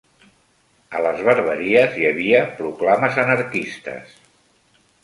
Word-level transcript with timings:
A 0.99 1.03
les 1.07 1.21
barberies, 1.27 1.99
hi 2.01 2.09
havia 2.11 2.43
proclames 2.63 3.21
anarquistes 3.27 4.21